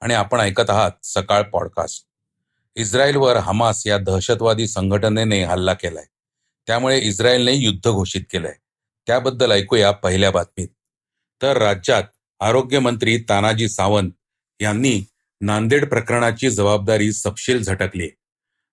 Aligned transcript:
आणि 0.00 0.14
आपण 0.14 0.40
ऐकत 0.40 0.70
आहात 0.70 0.90
सकाळ 1.02 1.42
पॉडकास्ट. 1.42 2.04
इस्रायलवर 2.76 3.36
हमास 3.36 3.86
या 3.86 3.98
दहशतवादी 3.98 4.66
संघटनेने 4.66 5.44
हल्ला 5.44 5.74
केलाय. 5.74 6.04
त्यामुळे 6.66 7.00
इस्रायलने 7.00 7.52
युद्ध 7.52 7.90
घोषित 7.90 8.22
केलंय. 8.30 8.54
त्याबद्दल 9.06 9.52
ऐकूया 9.52 9.90
पहिल्या 9.90 10.30
बातमीत. 10.30 10.68
तर 11.42 11.56
राज्यात 11.56 12.02
आरोग्यमंत्री 12.40 13.18
तानाजी 13.18 13.68
सावंत 13.68 14.10
यांनी 14.60 15.02
नांदेड 15.40 15.88
प्रकरणाची 15.88 16.50
जबाबदारी 16.50 17.12
सपशेल 17.12 17.62
झटकली. 17.62 18.08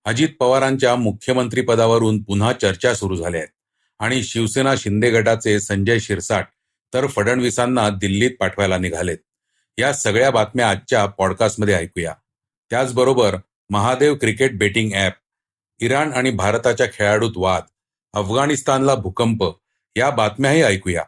अजित 0.04 0.28
पवारांच्या 0.40 0.96
मुख्यमंत्रीपदावरून 0.96 2.22
पुन्हा 2.22 2.52
चर्चा 2.52 2.94
सुरू 2.94 3.16
झाल्या 3.16 3.40
आहेत 3.40 3.52
आणि 3.98 4.22
शिवसेना 4.22 4.76
शिंदे 4.76 5.10
गटाचे 5.10 5.60
संजय 5.60 5.98
शिरसाट 5.98 6.46
तर 6.94 7.06
फडणवीसांना 7.06 7.88
दिल्लीत 7.90 8.30
पाठवायला 8.40 8.78
निघालेत. 8.78 9.18
या 9.78 9.92
सगळ्या 9.92 10.30
बातम्या 10.30 10.70
आजच्या 10.70 11.06
पॉडकास्टमध्ये 11.06 11.74
ऐकूया. 11.74 12.14
त्याचबरोबर 12.70 13.36
Mahadev 13.70 14.14
cricket 14.14 14.58
betting 14.58 14.92
app 14.92 15.12
Iran 15.80 16.12
आणि 16.12 16.30
भारताच्या 16.30 16.86
खेळाडूत 16.86 17.32
वाद 17.36 17.62
अफगाणिस्तानला 18.14 18.94
भूकंप 18.94 19.44
या 19.96 20.10
बातम्याही 20.10 20.62
ऐकूया. 20.62 21.02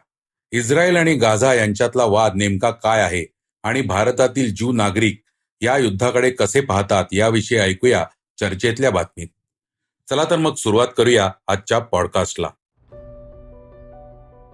इस्रायल 0.51 0.97
आणि 0.97 1.15
गाझा 1.15 1.53
यांच्यातला 1.53 2.03
वाद 2.03 2.31
नेमका 2.35 2.71
काय 2.71 3.01
आहे 3.01 3.25
आणि 3.63 3.81
भारतातील 3.81 4.53
ज्यू 4.55 4.71
नागरिक 4.71 5.23
या 5.61 5.77
युद्धाकडे 5.77 6.29
कसे 6.29 6.61
पाहतात 6.61 7.05
याविषयी 7.11 7.57
ऐकूया 7.57 8.05
चर्चेतल्या 8.39 8.91
बातमीत. 8.91 9.27
चला 10.09 10.23
तर 10.23 10.35
मग 10.35 10.55
सुरुवात 10.55 10.87
करूया 10.97 11.31
आजच्या 11.47 11.79
पॉडकास्टला. 11.79 12.49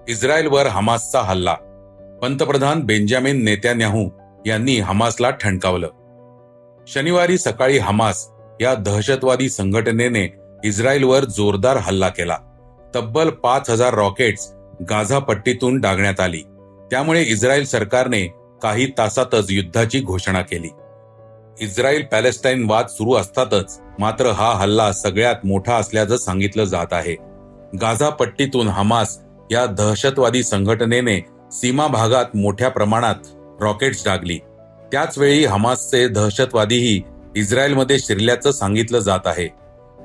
इस्रायलवर 0.08 0.67
हमासचा 0.67 1.22
हल्ला. 1.22 1.55
पंतप्रधान 2.24 2.80
बेंजामिन 2.80 3.44
नेत्यान्याहू 3.44 4.10
यांनी 4.46 4.80
हमासला 4.80 5.30
ठणकावलं. 5.30 5.90
शनिवारी 6.88 7.38
सकाळी 7.38 7.78
हमास 7.78 8.30
या 8.62 8.76
दहशतवादी 8.76 9.50
संघटनेने 9.50 10.36
इस्रायलवर 10.64 11.26
जोरदार 11.26 11.78
हल्ला 11.78 12.10
केला. 12.10 12.38
तब्बल 12.96 13.30
पाच 13.30 13.70
हजार 13.70 13.94
रॉकेट्स 13.94 14.54
गाझा 14.90 15.20
पट्टीतून 15.20 15.80
डागण्यात 15.80 16.20
आली. 16.20 16.42
त्यामुळे 16.92 17.24
इस्रायल 17.24 17.66
सरकारने 17.66 18.34
काही 18.62 18.86
तासातच 18.98 19.46
युद्धाची 19.50 20.00
घोषणा 20.00 20.42
केली. 20.42 20.70
इस्रायल 21.62 22.04
पॅलेस्टाईन 22.12 22.66
वाद 22.70 22.88
सुरू 22.88 23.14
असतातच 23.14 23.82
मात्र 24.00 24.26
हा 24.26 24.52
हल्ला 24.52 24.94
सगळ्यात 24.94 25.46
मोठा 25.46 25.76
असल्याचं 25.76 26.18
सांगितलं 26.18 26.64
जात 26.64 26.94
आहे. 26.94 27.16
गाझा 27.82 28.10
पट्टीतून 28.10 28.68
हमास 28.68 29.20
या 29.52 29.66
दहशतवादी 29.66 30.44
संघटनेने 30.44 31.33
सीमा 31.54 31.88
भागात 31.88 32.26
मोठ्या 32.36 32.70
प्रमाणात 32.70 33.16
रॉकेट्स 33.62 34.06
डागली. 34.06 34.38
त्याचवेळी 34.92 35.46
हमासचे 35.46 36.08
दहशतवादीही 36.08 37.02
इस्रायलमध्ये 37.36 38.00
शिरल्याचं 38.00 38.52
सांगितलं 38.52 39.00
जात 39.00 39.20
आहे. 39.26 39.50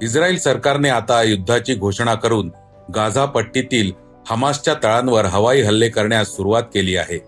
इस्रायल 0.03 0.39
सरकारने 0.39 0.89
आता 0.89 1.23
युद्धाची 1.23 1.75
घोषणा 1.75 2.15
करून 2.15 2.51
गाझा 2.95 3.25
पट्टीतील 3.25 3.93
हमासच्या 4.29 4.75
तळांवर 4.75 5.25
हवाई 5.25 5.63
हल्ले 5.63 5.89
करण्यास 5.89 6.29
सुरुवात 6.29 6.63
केली 6.63 6.97
आहे. 6.97 7.21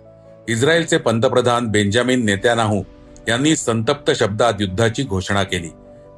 इस्रायलचे 0.49 0.97
पंतप्रधान 0.97 1.67
बेंजामिन 1.67 2.25
नेत्यानाहू 2.25 2.83
यांनी 3.29 3.57
संतप्त 3.57 4.11
शब्दात 4.11 4.53
युद्धाची 4.61 5.03
घोषणा 5.03 5.43
केली. 5.43 5.69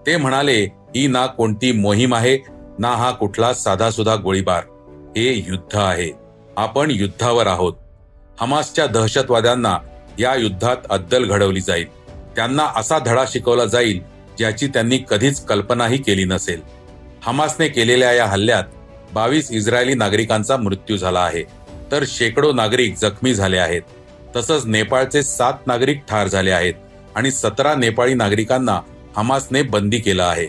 ते 0.06 0.16
म्हणाले 0.16 0.64
ही 0.96 1.06
ना 1.06 1.26
कोणती 1.26 1.72
मोहीम 1.72 2.14
आहे 2.14 2.38
ना 2.78 2.88
हा 2.88 3.10
कुठला 3.10 3.54
साधासुधा 3.54 4.16
गोळीबार. 4.16 4.62
हे 5.16 5.44
युद्ध 5.48 5.76
आहे. 5.76 6.12
आपण 6.56 6.88
युद्धावर 6.90 7.46
आहोत. 7.46 7.72
हमासच्या 8.40 8.86
दहशतवाद्यांना 8.86 9.78
या 10.18 10.34
युद्धात 10.34 10.76
अद्दल 10.90 11.24
घडवली 11.24 11.60
जाईल. 11.60 11.86
त्यांना 12.36 12.66
असा 12.76 12.98
धडा 12.98 13.24
शिकवला 13.28 13.64
जाईल 13.64 14.00
ज्याची 14.38 14.66
त्यांनी 14.66 14.98
कधीच 15.10 15.44
कल्पनाही 15.44 15.98
केली 15.98 16.24
नसेल. 16.24 16.60
हमासने 17.22 17.68
केलेल्या 17.68 18.12
या 18.12 18.26
हल्ल्यात 18.26 18.64
बावीस 19.12 19.50
इस्रायली 19.50 19.94
नागरिकांचा 19.94 20.56
मृत्यू 20.56 20.96
झाला 20.96 21.20
आहे. 21.20 21.42
तर 21.92 22.04
शेकडो 22.08 22.52
नागरिक 22.52 22.96
जखमी 22.96 23.34
झाले 23.34 23.58
आहेत. 23.58 23.82
तसंच 24.36 24.66
नेपाळचे 24.66 25.22
सात 25.22 25.66
नागरिक 25.66 26.02
ठार 26.08 26.28
झाले 26.28 26.50
आहेत 26.50 26.74
आणि 27.14 27.30
सतरा 27.30 27.74
नेपाळी 27.74 28.14
नागरिकांना 28.14 28.80
हमासने 29.16 29.62
बंदी 29.62 29.98
केलं 29.98 30.22
आहे. 30.22 30.46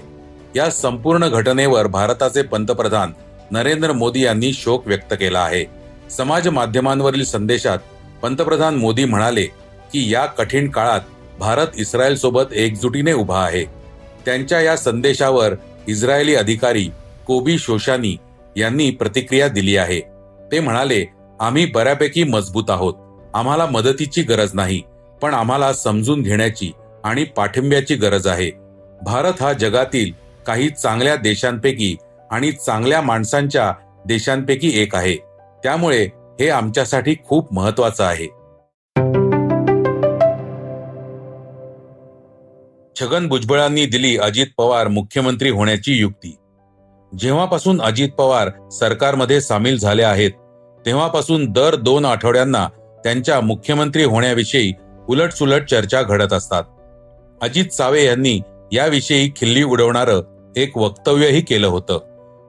या 0.55 0.69
संपूर्ण 0.69 1.27
घटनेवर 1.27 1.87
भारताचे 1.87 2.41
पंतप्रधान 2.41 3.11
नरेंद्र 3.51 3.91
मोदी 3.91 4.23
यांनी 4.25 4.53
शोक 4.53 4.87
व्यक्त 4.87 5.13
केला 5.13 5.39
आहे. 5.39 5.65
समाज 6.17 6.47
माध्यमांवरील 6.47 7.23
संदेशात 7.23 7.77
पंतप्रधान 8.21 8.75
मोदी 8.75 9.05
म्हणाले 9.05 9.43
की 9.93 10.13
या 10.13 10.25
कठीण 10.25 10.69
काळात 10.69 11.01
भारत 11.39 11.67
इस्रायल 11.77 12.15
सोबत 12.15 12.53
एकजुटीने 12.53 13.13
उभा 13.13 13.39
आहे. 13.43 13.63
त्यांच्या 14.25 14.61
या 14.61 14.75
संदेशावर 14.77 15.53
इस्रायली 15.87 16.35
अधिकारी 16.35 16.89
कोबी 17.27 17.57
शोशानी 17.57 18.15
यांनी 18.57 18.89
प्रतिक्रिया 18.91 19.47
दिली 19.47 19.75
आहे. 19.77 19.99
ते 20.51 20.59
म्हणाले 20.59 21.05
आम्ही 21.39 21.65
बऱ्यापैकी 21.65 22.23
मजबूत 22.23 22.69
आहोत. 22.69 22.93
आम्हाला 23.33 23.65
मदतीची 23.65 24.21
गरज 24.21 24.49
नाही 24.53 24.81
पण 25.21 25.33
आम्हाला 25.33 25.73
समजून 25.73 26.21
घेण्याची 26.21 26.71
आणि 27.03 27.23
पाठिंब्याची 27.23 27.95
गरज 27.95 28.27
आहे. 28.27 28.51
भारत 29.01 29.41
हा 29.41 29.53
जगातील 29.53 30.11
काही 30.47 30.69
चांगल्या 30.69 31.15
देशांपैकी 31.15 31.95
आणि 32.31 32.51
चांगल्या 32.51 33.01
माणसांच्या 33.01 33.71
देशांपैकी 34.05 34.71
एक 34.81 34.95
आहे. 34.95 35.15
त्यामुळे 35.63 36.03
हे 36.39 36.49
आमच्यासाठी 36.49 37.15
खूप 37.27 37.53
महत्वाचं 37.53 38.03
आहे. 38.03 38.27
छगन 43.01 43.27
भुजबळांनी 43.27 43.85
दिली 43.85 44.17
अजित 44.17 44.47
पवार 44.57 44.87
मुख्यमंत्री 44.87 45.49
होण्याची 45.49 45.93
युक्ती. 45.93 46.35
जेव्हापासून 47.19 47.81
अजित 47.81 48.09
पवार 48.09 48.69
सरकारमध्ये 48.69 49.41
सामील 49.41 49.77
झाले 49.77 50.03
आहेत 50.03 50.31
तेव्हापासून 50.85 51.51
दर 51.51 51.75
दोन 51.75 52.05
आठवड्यांना 52.05 52.67
त्यांच्या 53.03 53.41
मुख्यमंत्री 53.41 54.03
होण्याविषयी 54.03 54.73
उलटसुलट 55.09 55.67
चर्चा 55.69 56.01
घडत 56.01 56.33
असतात. 56.33 56.63
अजित 57.41 57.73
सावे 57.73 58.05
यांनी 58.05 58.39
याविषयी 58.71 59.29
खिल्ली 59.29 59.63
उडवणारं 59.63 60.21
एक 60.55 60.77
वक्तव्यही 60.77 61.41
केलं 61.41 61.67
होतं. 61.67 61.99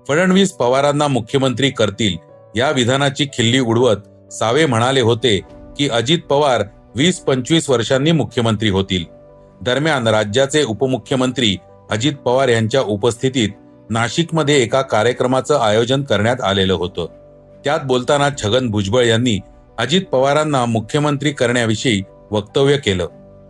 फडणवीस 0.08 0.52
पवारांना 0.52 1.08
मुख्यमंत्री 1.08 1.70
करतील 1.70 2.33
या 2.56 2.70
विधानाची 2.70 3.26
खिल्ली 3.26 3.58
उडवत 3.58 4.32
सावे 4.32 4.66
म्हणाले 4.66 5.00
होते 5.00 5.40
की 5.78 5.88
अजित 5.88 6.18
पवार 6.18 6.62
वीस 6.94 7.18
पंचवीस 7.18 7.70
वर्षांनी 7.70 8.12
मुख्यमंत्री 8.12 8.68
होतील. 8.68 9.04
दरम्यान 9.60 10.08
राज्याचे 10.08 10.62
उपमुख्यमंत्री 10.62 11.56
अजित 11.90 12.12
पवार 12.12 12.48
यांच्या 12.48 12.80
उपस्थितीत 12.80 13.48
नाशिकमध्ये 13.90 14.62
एका 14.62 14.82
कार्यक्रमाचं 14.82 15.58
आयोजन 15.58 16.02
करण्यात 16.02 16.40
आलेलं 16.40 16.74
होतं. 16.74 17.06
त्यात 17.64 17.80
बोलताना 17.84 18.28
छगन 18.42 18.70
भुजबळ 18.70 19.04
यांनी 19.04 19.38
अजित 19.78 20.02
पवारांना 20.02 20.64
मुख्यमंत्री 20.64 21.32
करण्याविषयी 21.32 22.02
वक्तव्य 22.30 22.76
केलं. 22.76 23.06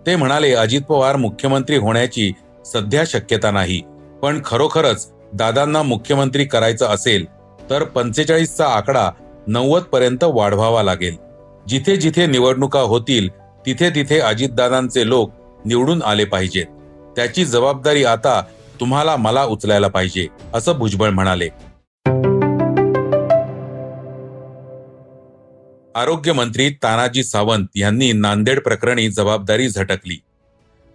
ते 0.06 0.16
म्हणाले 0.16 0.52
अजित 0.52 0.80
पवार 0.80 1.16
मुख्यमंत्री 1.16 1.76
होण्याची 1.76 2.30
सध्या 2.66 3.04
शक्यता 3.06 3.50
नाही 3.50 3.80
पण 4.22 4.40
खरोखरच 4.44 5.10
दादांना 5.34 5.82
मुख्यमंत्री 5.82 6.44
करायचं 6.44 6.86
असेल 6.86 7.24
तर 7.70 7.84
पंचेचाळीसचा 7.84 8.66
आकडा 8.66 9.11
नव्वद 9.46 9.82
पर्यंत 9.82 10.25
वाढवावा 10.25 10.82
लागेल. 10.82 11.16
जिथे 11.69 11.96
जिथे 11.96 12.26
निवडणुका 12.26 12.81
होतील 12.81 13.28
तिथे 13.66 13.90
तिथे 13.90 14.19
अजितदादांचे 14.19 15.08
लोक 15.08 15.31
निवडून 15.64 16.02
आले 16.02 16.25
पाहिजेत. 16.25 16.66
त्याची 17.16 17.44
जबाबदारी 17.44 18.05
आता 18.05 18.43
तुम्हाला 18.81 19.16
मला 19.16 19.44
उचलायला 19.44 19.88
पाहिजे 19.88 20.26
असं 20.55 20.72
भुजबळ 20.72 21.11
म्हणाले. 21.11 21.49
आरोग्यमंत्री 25.94 26.70
तानाजी 26.70 27.25
सावंत 27.25 27.67
यांनी 27.75 28.12
नांदेड 28.12 28.60
प्रकरणी 28.60 29.08
जबाबदारी 29.08 29.69
झटकली. 29.69 30.22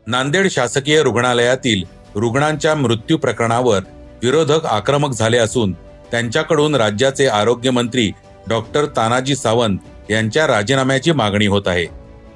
नांदेड 0.08 0.48
शासकीय 0.52 1.04
रुग्णालयातील 1.04 1.84
रुग्णांच्या 2.16 2.76
मृत्यू 2.76 3.18
प्रकरणावर 3.18 3.80
विरोधक 4.24 4.66
आक्रमक 4.66 5.12
झाले 5.12 5.38
असून 5.38 5.74
त्यांच्याकडून 6.12 6.76
राज्याचे 6.76 7.28
आरोग्यमंत्री 7.28 8.12
डॉक्टर 8.50 8.86
तानाजी 8.86 9.36
सावंत 9.36 10.12
यांच्या 10.12 10.48
राजीनाम्याची 10.48 11.12
मागणी 11.12 11.48
होत 11.48 11.68
आहे. 11.68 11.86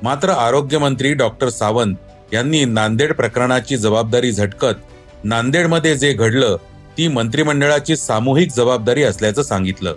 मात्र 0.03 0.29
आरोग्यमंत्री 0.29 1.13
डॉक्टर 1.13 1.49
सावंत 1.49 2.33
यांनी 2.33 2.63
नांदेड 2.65 3.13
प्रकरणाची 3.13 3.77
जबाबदारी 3.77 4.31
झटकत 4.31 5.23
नांदेडमध्ये 5.23 5.95
जे 5.95 6.11
घडलं 6.13 6.57
ती 6.97 7.07
मंत्रिमंडळाची 7.07 7.95
सामूहिक 7.95 8.51
जबाबदारी 8.53 9.03
असल्याचं 9.03 9.43
सांगितलं. 9.43 9.95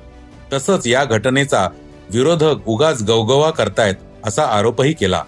तसंच 0.52 0.87
या 0.87 1.05
घटनेचा 1.05 1.69
विरोधक 2.11 2.69
उगाच 2.69 3.02
गवगवा 3.02 3.50
करतायत 3.50 3.94
असा 4.25 4.44
आरोपही 4.49 4.93
केला. 4.93 5.22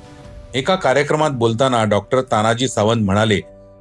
एका 0.54 0.74
कार्यक्रमात 0.74 1.30
बोलताना 1.30 1.84
डॉक्टर 1.84 2.20
तानाजी 2.20 2.68
सावंत 2.68 3.04
म्हणाले 3.04 3.40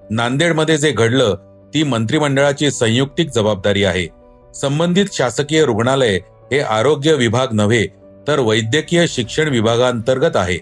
नांदेडमध्ये 0.10 0.78
जे 0.78 0.92
घडलं 0.92 1.36
ती 1.74 1.84
मंत्रिमंडळाची 1.84 2.72
संयुक्तिक 2.72 3.30
जबाबदारी 3.30 3.84
आहे. 3.84 4.08
संबंधित 4.54 5.06
शासकीय 5.14 5.66
रुग्णालय 5.66 6.16
हे 6.52 6.60
आरोग्य 6.60 7.14
विभाग 7.14 7.48
नव्हे 7.52 7.88
तर 8.28 8.40
वैद्यकीय 8.40 9.08
शिक्षण 9.08 9.50
विभागांतर्गत 9.50 10.36
आहे. 10.36 10.60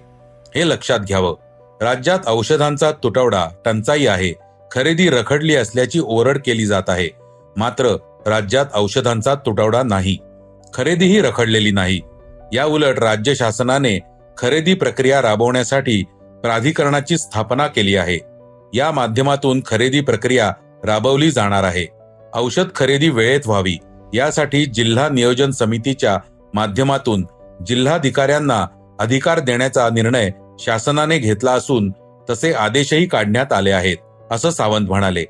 हे 0.56 0.68
लक्षात 0.68 1.00
घ्यावं. 1.00 1.36
राज्यात 1.82 2.20
औषधांचा 2.28 2.92
तुटवडा 2.92 3.46
टंचाई 3.66 4.06
आहे. 4.06 4.34
खरेदी 4.72 5.10
रखडली 5.10 5.56
असल्याची 5.56 6.00
ओरड 6.04 6.38
केली 6.46 6.66
जात 6.66 6.84
आहे. 6.88 7.10
मात्र 7.58 7.98
राज्यात 8.28 8.66
औषधांचा 8.76 9.36
तुटवडा 9.36 9.84
नाही. 9.84 10.18
खरेदीही 10.74 11.22
रखडलेली 11.22 11.72
नाही. 11.72 12.02
या 12.54 12.66
उलट 12.66 13.00
राज्य 13.00 13.36
शासनाने 13.36 14.00
खरेदी 14.38 14.74
प्रक्रिया 14.74 15.22
राबवण्यासाठी 15.22 16.04
प्राधिकरणाची 16.44 17.18
स्थापना 17.18 17.68
केली 17.68 17.96
आहे. 17.96 18.20
या 18.74 18.92
माध्यमातून 18.92 19.62
खरेदी 19.66 20.02
प्रक्रिया 20.02 20.52
राबवली 20.84 21.32
जाणार 21.32 21.64
आहे. 21.64 21.95
औषध 22.36 22.68
खरेदी 22.76 23.10
वेळेत 23.10 23.48
व्हावी. 23.48 23.78
यासाठी 24.14 24.66
जिल्हा 24.66 25.08
नियोजन 25.10 25.52
समितीच्या 25.52 26.18
माध्यमातून 26.54 27.26
जिल्हाधिकाऱ्यांना 27.68 28.66
अधिकार 29.00 29.40
देण्याचा 29.40 29.90
निर्णय 29.90 30.30
शासनाने 30.60 31.18
घेतला 31.18 31.52
असून 31.52 31.92
तसे 32.30 32.52
आदेशही 32.54 33.06
काढण्यात 33.06 33.54
आले 33.54 33.72
आहेत 33.72 33.98
असं 34.32 34.50
सावंत 34.50 34.88
म्हणाले. 34.88 35.24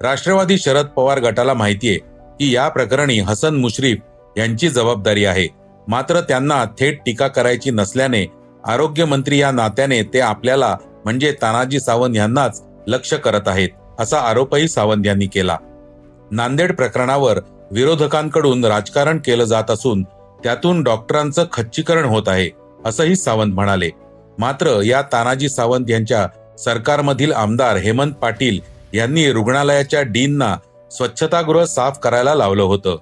राष्ट्रवादी 0.00 0.58
शरद 0.58 0.86
पवार 0.86 1.20
गटाला 1.20 1.54
माहितीये 1.54 1.96
की 2.40 2.54
या 2.54 2.68
प्रकरणी 2.68 3.18
हसन 3.18 3.54
मुश्रीफ 3.54 3.98
यांची 4.36 4.68
जबाबदारी 4.68 5.24
आहे. 5.24 5.46
मात्र 5.88 6.20
त्यांना 6.20 6.64
थेट 6.78 7.00
टीका 7.06 7.28
करायची 7.28 7.70
नसल्याने 7.70 8.26
आरोग्यमंत्री 8.68 9.38
या 9.38 9.50
नात्याने 9.50 10.02
ते 10.02 10.20
आपल्याला 10.20 10.76
म्हणजे 11.04 11.32
तानाजी 11.42 11.80
सावंत 11.80 12.16
यांनाच 12.16 12.62
लक्ष 12.86 13.14
करत 13.14 13.48
आहेत 13.48 13.68
असा 13.98 14.18
आरोपही 14.20 14.68
सावंत 14.68 15.06
यांनी 15.06 15.26
केला. 15.26 15.56
नांदेड 16.30 16.76
प्रकरणावर 16.76 17.38
विरोधकांकडून 17.70 18.64
राजकारण 18.64 19.18
केलं 19.18 19.44
जात 19.44 19.70
असून 19.70 20.02
त्यातून 20.42 20.82
डॉक्टरांचं 20.82 21.44
खच्चीकरण 21.52 22.04
होत 22.04 22.22
आहे 22.26 22.50
असंही 22.84 23.16
सावंत 23.16 23.54
म्हणाले. 23.54 23.90
मात्र 24.38 24.80
या 24.82 25.02
तानाजी 25.02 25.48
सावंत 25.48 25.90
यांच्या 25.90 26.26
सरकारमधील 26.58 27.32
आमदार 27.32 27.76
हेमंत 27.76 28.12
पाटील 28.12 28.58
यांनी 28.94 29.32
रुग्णालयाच्या 29.32 30.02
डीनना 30.02 30.56
स्वच्छतागृह 30.90 31.64
साफ 31.64 31.98
करायला 31.98 32.34
लावलं 32.34 32.62
होतं. 32.62 32.96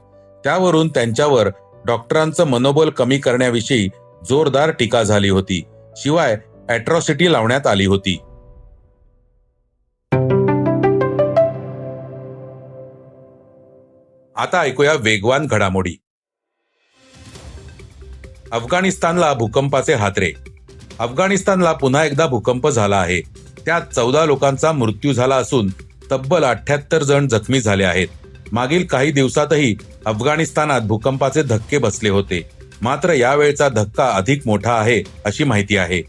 त्यावरून 0.44 0.88
त्यांच्यावर 0.88 1.48
डॉक्टरांचं 1.86 2.44
मनोबल 2.44 2.90
कमी 2.90 3.18
करण्याविषयी 3.18 3.88
जोरदार 4.28 4.70
टीका 4.70 5.02
झाली 5.02 5.28
होती. 5.28 5.62
शिवाय 5.96 6.36
अॅट्रॉसिटी 6.68 7.32
लावण्यात 7.32 7.66
आली 7.66 7.86
होती. 7.86 8.20
आता 14.42 14.60
ऐकूया 14.60 14.92
वेगवान 14.92 15.46
घडामोडी. 15.46 15.94
अफगाणिस्तानला 18.52 19.32
भूकंपाचे 19.34 19.94
हातरे 19.94 20.32
अफगाणिस्तानला 21.00 21.72
पुन्हा 21.72 22.04
एकदा 22.04 22.26
भूकंप 22.26 22.68
झाला 22.68 22.96
आहे. 22.96 23.20
त्यात 23.66 23.94
चौदा 23.94 24.24
लोकांचा 24.26 24.72
मृत्यू 24.72 25.12
झाला 25.12 25.36
असून 25.36 25.68
तब्बल 26.10 26.44
अठ्याहत्तर 26.44 27.02
जण 27.02 27.28
जखमी 27.28 27.60
झाले 27.60 27.84
आहेत. 27.84 28.08
मागील 28.52 28.86
काही 28.86 29.12
दिवसातही 29.12 29.74
अफगाणिस्तानात 30.06 30.80
भूकंपाचे 30.80 31.42
धक्के 31.42 31.78
बसले 31.78 32.08
होते. 32.08 32.42
मात्र 32.82 33.12
यावेळचा 33.12 33.68
धक्का 33.68 34.10
अधिक 34.10 34.46
मोठा 34.46 34.72
आहे 34.72 35.02
अशी 35.24 35.44
माहिती 35.44 35.76
आहे. 35.76 36.02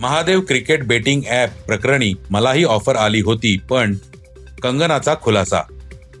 महादेव 0.00 0.40
क्रिकेट 0.40 0.86
बेटिंग 0.86 1.22
ॲप 1.28 1.64
प्रकरणी 1.66 2.14
मलाही 2.30 2.64
ऑफर 2.64 2.96
आली 2.96 3.20
होती 3.20 3.58
पण 3.70 3.96
कंगनाचा 4.62 5.14
खुलासा 5.22 5.62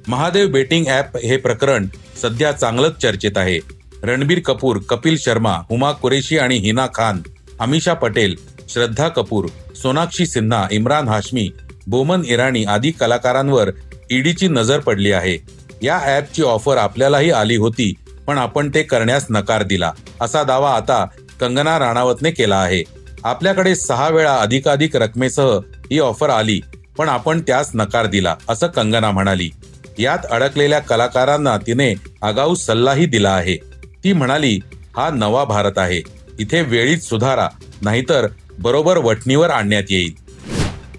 महादेव 0.08 0.48
बेटिंग 0.48 0.86
ऍप 0.88 1.16
हे 1.24 1.36
प्रकरण 1.36 1.86
सध्या 2.22 2.52
चांगलंच 2.52 2.96
चर्चेत 3.02 3.36
आहे. 3.36 3.58
रणबीर 4.02 4.40
कपूर 4.44 4.78
कपिल 4.88 5.16
शर्मा 5.20 5.52
हुमा 5.70 5.90
कुरेशी 5.92 6.38
आणि 6.38 6.56
हिना 6.58 6.86
खान 6.94 7.20
अमिषा 7.60 7.94
पटेल 7.94 8.36
श्रद्धा 8.68 9.08
कपूर 9.08 9.46
सोनाक्षी 9.82 10.26
सिन्हा 10.26 10.66
इम्रान 10.72 11.08
हाशमी 11.08 11.48
बोमन 11.86 12.22
इराणी 12.26 12.64
आदी 12.64 12.90
कलाकारांवर 12.90 13.70
ईडीची 14.10 14.48
नजर 14.48 14.80
पडली 14.80 15.12
आहे. 15.12 15.36
या 15.82 15.98
ऍपची 16.16 16.42
ऑफर 16.42 16.76
आपल्यालाही 16.76 17.30
आली 17.30 17.56
होती 17.56 17.92
पण 18.26 18.38
आपण 18.38 18.70
ते 18.74 18.82
करण्यास 18.82 19.26
नकार 19.30 19.62
दिला 19.62 19.92
असा 20.20 20.42
दावा 20.42 20.74
आता 20.76 21.04
कंगना 21.40 21.78
राणावतने 21.78 22.30
केला 22.30 22.56
आहे. 22.56 22.82
आपल्याकडे 23.24 23.74
सहा 23.76 24.08
वेळा 24.08 24.36
अधिकाधिक 24.36 24.96
रकमेसह 24.96 25.56
ही 25.90 25.98
ऑफर 26.00 26.30
आली 26.30 26.60
पण 26.98 27.08
आपण 27.08 27.40
त्यास 27.40 27.70
नकार 27.74 28.06
दिला 28.06 28.34
असं 28.48 28.66
कंगना 28.66 29.10
म्हणाली. 29.10 29.50
यात 29.98 30.18
अडकलेल्या 30.30 30.78
कलाकारांना 30.78 31.56
तिने 31.56 31.94
आगाऊ 32.22 32.54
सल्लाही 32.54 33.06
दिला 33.06 33.30
आहे. 33.30 33.56
ती 34.04 34.12
म्हणाली 34.12 34.58
हा 34.96 35.10
नवा 35.10 35.44
भारत 35.44 35.72
आहे. 35.76 36.02
इथे 36.38 36.62
वेळीच 36.62 37.08
सुधारा 37.08 37.48
नाहीतर 37.82 38.26
बरोबर 38.58 38.96
वटणीवर 38.96 39.50
आणण्यात 39.50 39.82
येईल. 39.90 40.12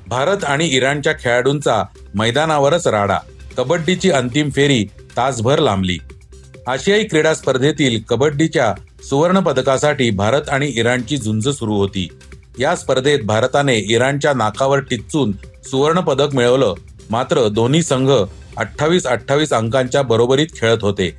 भारत 0.07 0.43
आणि 0.43 0.67
इराणच्या 0.67 1.13
खेळाडूंचा 1.13 1.83
मैदानावरच 2.15 2.87
राडा. 2.87 3.17
कबड्डीची 3.57 4.11
अंतिम 4.11 4.49
फेरी 4.49 4.85
तासभर 5.17 5.59
लांबली. 5.59 5.97
आशियाई 6.67 7.03
क्रीडा 7.03 7.33
स्पर्धेतील 7.33 8.01
कबड्डीच्या 8.09 8.73
सुवर्ण 9.03 9.39
पदकासाठी 9.39 10.09
भारत 10.09 10.49
आणि 10.49 10.67
इराणची 10.67 11.17
झुंज 11.17 11.49
सुरू 11.49 11.75
होती. 11.75 12.07
या 12.59 12.75
स्पर्धेत 12.75 13.19
भारताने 13.23 13.75
इराणच्या 13.77 14.33
नाकावर 14.33 14.79
टिचून 14.79 15.31
सुवर्ण 15.63 15.99
पदक 15.99 16.35
मिळवलं 16.35 16.73
मात्र 17.09 17.47
दोन्ही 17.47 17.81
संघ 17.83 18.11
अठ्ठावीस 18.57 19.05
अठ्ठावीस 19.07 19.53
अंकांच्या 19.53 20.01
बरोबरीत 20.01 20.47
खेळत 20.57 20.77
होते. 20.81 21.09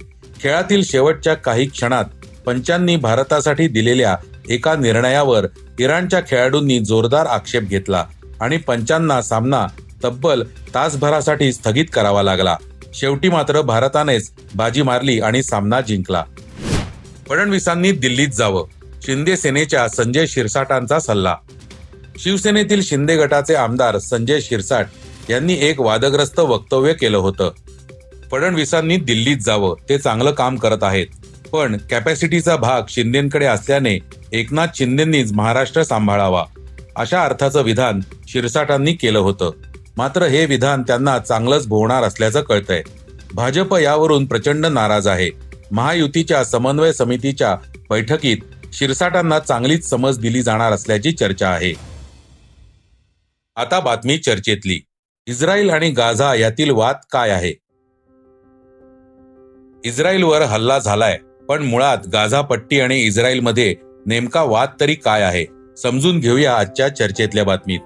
खेळातील 0.42 0.82
शेवटच्या 0.84 1.34
काही 1.34 1.66
क्षणात 1.66 2.04
पंचांनी 2.46 2.96
भारतासाठी 2.96 3.66
दिलेल्या 3.68 4.16
एका 4.48 4.74
निर्णयावर 4.76 5.46
इराणच्या 5.78 6.20
खेळाडूंनी 6.28 6.78
जोरदार 6.80 7.26
आक्षेप 7.26 7.62
घेतला 7.62 8.04
आणि 8.40 8.56
पंचांना 8.56 9.20
सामना 9.22 9.66
तब्बल 10.04 10.42
तासभरासाठी 10.74 11.52
स्थगित 11.52 11.86
करावा 11.92 12.22
लागला. 12.22 12.56
शेवटी 12.94 13.28
मात्र 13.28 13.60
भारतानेच 13.60 14.30
बाजी 14.54 14.82
मारली 14.82 15.20
आणि 15.20 15.42
सामना 15.42 15.80
जिंकला. 15.80 16.24
फडणवीसांनी 17.28 17.92
दिल्लीत 17.92 18.28
जावं 18.28 18.64
शिंदे 19.02 19.36
सेनेच्या 19.36 19.88
संजय 19.88 20.26
शिरसाटांचा 20.26 20.98
सल्ला. 21.00 21.36
शिवसेनेतील 22.18 22.82
शिंदे 22.82 23.16
गटाचे 23.16 23.54
आमदार 23.54 23.98
संजय 23.98 24.40
शिरसाट 24.40 24.86
यांनी 25.30 25.54
एक 25.60 25.80
वादग्रस्त 25.80 26.40
वक्तव्य 26.40 26.92
केलं 26.92 27.18
होतं. 27.18 27.52
फडणवीसांनी 28.30 28.96
दिल्लीत 28.96 29.36
जावं 29.36 29.74
ते 29.88 29.98
चांगलं 29.98 30.30
काम 30.30 30.56
करत 30.56 30.82
आहेत. 30.82 31.06
पण 31.52 31.76
कॅपॅसिटीचा 31.90 32.56
भाग 32.56 32.82
शिंदेकडे 32.88 33.46
असल्याने 33.46 33.98
एकनाथ 34.32 34.66
शिंदेंनीच 34.74 35.32
महाराष्ट्र 35.32 35.82
सांभाळावा. 35.82 36.44
अशा 36.96 37.24
अर्थाचं 37.24 37.62
विधान 37.62 38.00
शिरसाटांनी 38.28 38.92
केलं 38.92 39.18
होतं. 39.18 39.50
मात्र 39.96 40.22
हे 40.22 40.46
विधान 40.46 40.82
त्यांना 40.82 41.18
चांगलंच 41.18 41.66
भोवणार 41.66 42.02
असल्याचं 42.02 42.40
कळतंय. 42.40 42.82
भाजप 43.34 43.74
यावरून 43.74 44.26
प्रचंड 44.26 44.66
नाराज 44.66 45.08
आहे. 45.08 45.30
महायुतीच्या 45.72 46.44
समन्वय 46.44 46.92
समितीच्या 46.92 47.56
बैठकीत 47.90 48.36
शिरसाटांना 48.72 49.38
चांगलीच 49.38 49.88
समज 49.88 50.18
दिली 50.18 50.42
जाणार 50.42 50.72
असल्याची 50.72 51.12
चर्चा 51.12 51.50
आहे. 51.50 51.74
आता 53.56 53.80
बातमी 53.80 54.18
चर्चेतली. 54.18 54.80
इस्रायल 55.30 55.70
आणि 55.70 55.90
गाझा 55.90 56.34
यातील 56.34 56.70
वाद 56.70 56.96
काय 57.12 57.30
आहे? 57.30 57.52
इस्रायलवर 59.84 60.42
हल्ला 60.42 60.78
झालाय 60.78 61.18
पण 61.48 61.62
मुळात 61.62 61.98
गाझा 62.12 62.40
पट्टी 62.40 62.80
आणि 62.80 62.98
इस्रायलमध्ये 63.00 63.74
नेमका 64.06 64.42
वाद 64.42 64.68
तरी 64.80 64.94
काय 64.94 65.22
आहे? 65.22 65.44
समजून 65.76 66.18
घेऊया 66.20 66.54
आजच्या 66.54 66.88
चर्चेतल्या 66.96 67.44
बातमीत. 67.44 67.80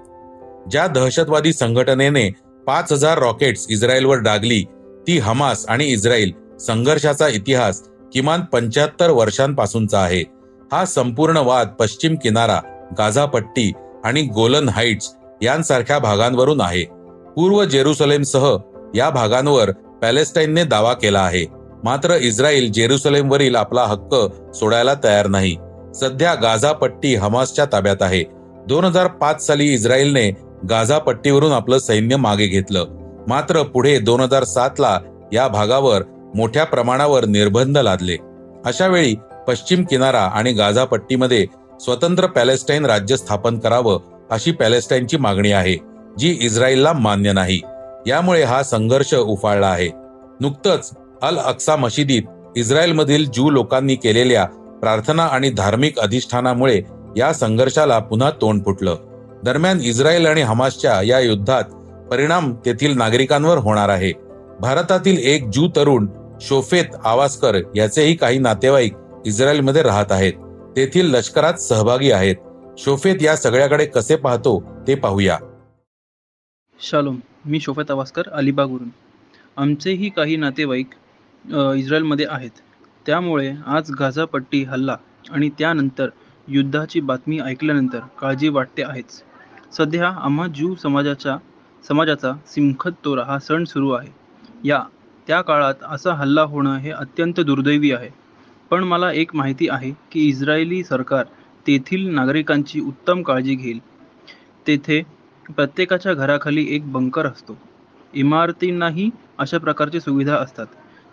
ज्या 0.71 0.87
दहशतवादी 0.87 1.53
संघटनेने 1.53 2.29
पाच 2.67 2.91
हजार 2.91 3.17
रॉकेट्स 3.17 3.67
इस्रायलवर 3.69 4.17
डागली 4.17 4.63
ती 5.07 5.17
हमास 5.17 5.65
आणि 5.69 5.85
इस्रायल 5.85 6.31
संघर्षाचा 6.59 7.27
इतिहास 7.27 7.83
किमान 8.13 8.41
पंच्याहत्तर 8.41 9.09
वर्षांपासूनचा 9.09 9.99
आहे. 9.99 10.23
हा 10.71 10.85
संपूर्ण 10.85 11.37
वाद 11.37 11.67
पश्चिम 11.79 12.15
किनारा 12.15 12.59
गाझा 12.97 13.25
पट्टी 13.25 13.71
आणि 14.03 14.21
गोलन 14.21 14.69
हाइट्स 14.69 15.15
यांसारख्या 15.41 15.99
भागांवरून 15.99 16.61
आहे. 16.61 16.94
पूर्व 17.35 17.63
जेरुसलेमसह 17.63 18.55
या 18.95 19.09
भागांवर 19.09 19.71
पॅलेस्टाईनने 20.01 20.63
दावा 20.63 20.93
केला 20.93 21.19
आहे. 21.19 21.45
मात्र 21.83 22.15
इस्रायल 22.15 22.71
जेरुसलेमवरील 22.71 23.55
आपला 23.55 23.83
हक्क 23.83 24.15
सोडायला 24.55 24.93
तयार 25.03 25.27
नाही. 25.27 25.55
सध्या 25.95 26.33
गाझा 26.33 26.71
पट्टी 26.71 27.15
हमासच्या 27.15 27.65
ताब्यात 27.65 28.01
आहे. 28.01 28.23
दोन 28.67 28.85
हजार 28.85 29.07
पाच 29.07 29.47
साली 29.47 29.73
इस्रायलने 29.73 30.29
गाझा 30.69 30.97
पट्टीवरून 30.97 31.51
आपलं 31.51 31.79
सैन्य 31.79 32.15
मागे 32.15 32.47
घेतलं. 32.47 32.85
मात्र 33.27 33.63
पुढे 33.63 33.97
दोन 33.99 34.19
हजार 34.19 34.43
सात 34.43 34.79
ला 34.79 34.99
या 35.33 35.47
भागावर 35.47 36.03
मोठ्या 36.35 36.63
प्रमाणावर 36.63 37.25
निर्बंध 37.25 37.77
लादले. 37.77 38.17
अशा 38.65 38.87
वेळी 38.87 39.15
पश्चिम 39.47 39.83
किनारा 39.83 40.21
आणि 40.21 40.53
गाझा 40.53 40.85
पट्टीमध्ये 40.85 41.45
स्वतंत्र 41.79 42.25
पॅलेस्टाईन 42.25 42.85
राज्य 42.85 43.17
स्थापन 43.17 43.59
करावं 43.59 43.99
अशी 44.31 44.51
पॅलेस्टाईनची 44.51 45.17
मागणी 45.17 45.51
आहे. 45.51 45.94
जी 46.19 46.37
इस्रायलला 46.41 46.93
मान्य 46.93 47.31
नाही. 47.33 47.61
यामुळे 48.07 48.43
हा 48.43 48.63
संघर्ष 48.63 49.15
उफाळला 49.15 49.67
आहे. 49.67 49.89
नुकतंच 50.39 50.91
अल 51.21 51.37
अक्सा 51.37 51.75
मशिदीत 51.75 52.21
इस्रायलमधील 52.55 53.25
ज्यू 53.25 53.49
लोकांनी 53.49 53.95
केलेल्या 53.95 54.45
प्रार्थना 54.81 55.23
आणि 55.23 55.49
धार्मिक 55.49 55.99
अधिष्ठानामुळे 55.99 56.81
या 57.17 57.33
संघर्षाला 57.33 57.99
पुन्हा 57.99 58.29
तोंड 58.29 58.65
फुटलं. 58.65 58.95
दरम्यान 59.43 59.79
इस्रायल 59.81 60.25
आणि 60.25 60.41
हमासच्या 60.41 61.01
या 61.01 61.19
युद्धात 61.19 61.63
परिणाम 62.11 62.53
तेथील 62.65 62.97
नागरिकांवर 62.97 63.57
होणार 63.57 63.89
आहे. 63.89 64.11
भारतातील 64.59 65.17
एक 65.17 65.49
ज्यू 65.49 65.67
तरुण 65.75 66.07
शोफेत 66.41 66.85
आवासकर 67.05 67.55
याचेही 67.75 68.15
काही 68.15 68.37
नातेवाईक 68.37 68.93
इस्रायलमध्ये 69.25 69.81
राहत 69.81 70.11
आहेत. 70.11 70.33
तेथील 70.75 71.15
लष्करात 71.15 71.53
सहभागी 71.53 72.11
आहेत. 72.11 72.35
शोफेत 72.77 73.15
या 73.21 73.35
सगळ्याकडे 73.35 73.85
कसे 73.85 74.15
पाहतो 74.15 74.63
ते 74.87 74.95
पाहूया. 74.95 75.37
शालोम 76.79 77.19
मी 77.45 77.59
शोफत 77.59 77.91
अवास्कर 77.91 78.27
अलिबागवरून. 78.29 78.89
आमचेही 79.57 80.09
काही 80.09 80.35
नातेवाईक 80.35 80.93
इस्रायलमध्ये 81.75 82.25
आहेत. 82.29 82.51
त्यामुळे 83.05 83.51
आज 83.67 83.91
गाझापट्टी 83.99 84.63
हल्ला 84.63 84.95
आणि 85.31 85.49
त्यानंतर 85.59 86.09
युद्धाची 86.47 86.99
बातमी 87.01 87.39
ऐकल्यानंतर 87.39 87.99
काळजी 88.19 88.49
वाटते 88.49 88.83
आहेच. 88.83 89.21
सध्या 89.73 90.07
आम्हा 90.07 90.47
ज्यू 90.47 90.73
समाजाच्या 90.75 91.37
समाजाचा 91.83 92.33
सिमखत 92.47 92.91
तोरा 93.05 93.23
हा 93.23 93.39
सण 93.39 93.63
सुरू 93.63 93.89
आहे. 93.91 94.11
या 94.63 94.81
त्या 95.27 95.41
काळात 95.41 95.83
असा 95.83 96.13
हल्ला 96.13 96.41
होणं 96.43 96.77
हे 96.77 96.91
अत्यंत 96.91 97.39
दुर्दैवी 97.39 97.91
आहे. 97.91 98.09
पण 98.71 98.83
मला 98.83 99.11
एक 99.11 99.35
माहिती 99.35 99.67
आहे 99.69 99.91
की 100.11 100.27
इस्रायली 100.27 100.83
सरकार 100.83 101.25
तेथील 101.67 102.07
नागरिकांची 102.15 102.79
उत्तम 102.79 103.21
काळजी 103.21 103.55
घेईल. 103.55 103.79
तेथे 104.67 105.01
प्रत्येकाच्या 105.49 106.13
घराखाली 106.13 106.65
एक 106.75 106.91
बंकर 106.91 107.25
असतो. 107.25 107.57
इमारतींनाही 108.13 109.09
अशा 109.37 109.57
प्रकारची 109.57 109.99
सुविधा 109.99 110.35
असतात. 110.35 110.65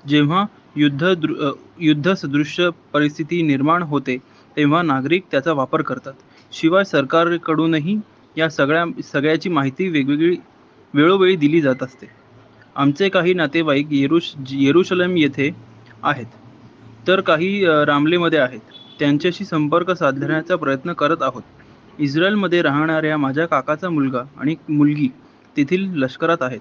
जेव्हा 0.04 0.44
युद्ध 0.76 1.12
दृ 1.14 1.50
युद्धसदृश्य 1.80 2.68
परिस्थिती 2.92 3.42
निर्माण 3.42 3.82
होते 3.82 4.16
तेव्हा 4.56 4.82
नागरिक 4.82 5.24
त्याचा 5.30 5.52
वापर 5.52 5.82
करतात. 5.82 6.12
शिवाय 6.52 6.84
सरकारकडूनही 6.84 7.96
या 8.36 8.48
सगळ्या 8.50 8.84
सगळ्याची 9.04 9.48
माहिती 9.48 9.88
वेगवेगळी 9.88 10.36
वेळोवेळी 10.94 11.36
दिली 11.36 11.60
जात 11.60 11.82
असते. 11.82 12.06
आमचे 12.76 13.08
काही 13.08 13.34
नातेवाईक 13.34 13.92
येरुश 13.92 14.32
येरुशलेम 14.50 15.16
येथे 15.16 15.50
आहेत. 16.02 16.26
तर 17.06 17.20
काही 17.20 17.64
रामलेमध्ये 17.86 18.38
आहेत. 18.38 18.60
त्यांच्याशी 18.98 19.44
संपर्क 19.44 19.90
साधण्याचा 19.90 20.56
प्रयत्न 20.56 20.92
करत 20.92 21.22
आहोत. 21.22 21.42
इस्रायलमध्ये 22.02 22.60
राहणाऱ्या 22.62 23.16
माझ्या 23.16 23.46
काकाचा 23.46 23.88
मुलगा 23.90 24.22
आणि 24.36 24.54
मुलगी 24.68 25.08
तेथील 25.56 25.88
लष्करात 25.94 26.42
आहेत. 26.42 26.60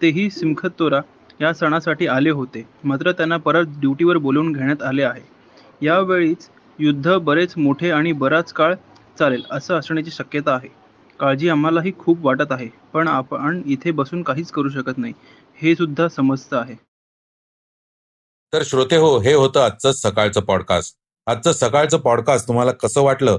तेही 0.00 0.28
सिमखतोरा 0.30 1.00
या 1.40 1.52
सणासाठी 1.54 2.06
आले 2.06 2.30
होते. 2.30 2.64
मात्र 2.84 3.12
त्यांना 3.12 3.36
परत 3.36 3.66
ड्युटीवर 3.80 4.16
बोलवून 4.16 4.52
घेण्यात 4.52 4.82
आले 4.82 5.02
आहे. 5.02 5.22
यावेळीच 5.82 6.48
युद्ध 6.78 7.16
बरेच 7.16 7.54
मोठे 7.56 7.90
आणि 7.90 8.12
बराच 8.12 8.52
काळ 8.52 8.74
चालेल 9.18 9.42
असं 9.50 9.78
असण्याची 9.78 10.10
शक्यता 10.10 10.54
आहे. 10.54 10.68
काळजी 11.20 11.48
आम्हालाही 11.48 11.92
खूप 11.98 12.24
वाटत 12.26 12.52
आहे 12.52 12.68
पण 12.92 13.08
आपण 13.08 13.62
इथे 13.66 13.90
बसून 13.90 14.22
काहीच 14.22 14.50
करू 14.50 14.68
शकत 14.68 14.98
नाही 14.98 15.12
हे 15.62 15.74
सुद्धा 15.74 16.08
समजतं 16.08 16.56
आहे. 16.56 16.74
तर 18.52 18.62
श्रोते 18.62 18.96
हो 18.96 19.18
हे 19.18 19.34
होतं 19.34 19.60
आजचं 19.60 19.92
सकाळचं 19.92 20.40
पॉडकास्ट 20.40 20.96
आजचं 21.26 21.52
सकाळचं 21.52 21.98
पॉडकास्ट 21.98 22.48
तुम्हाला 22.48 22.72
कसं 22.72 23.02
वाटलं? 23.02 23.38